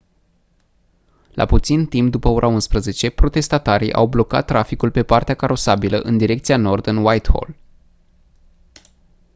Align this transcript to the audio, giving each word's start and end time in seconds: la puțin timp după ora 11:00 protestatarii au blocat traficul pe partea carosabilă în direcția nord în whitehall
la 1.33 1.45
puțin 1.45 1.85
timp 1.85 2.11
după 2.11 2.27
ora 2.27 2.47
11:00 3.11 3.15
protestatarii 3.15 3.93
au 3.93 4.07
blocat 4.07 4.45
traficul 4.45 4.91
pe 4.91 5.03
partea 5.03 5.35
carosabilă 5.35 5.99
în 5.99 6.17
direcția 6.17 6.57
nord 6.57 6.85
în 6.87 6.97
whitehall 6.97 7.55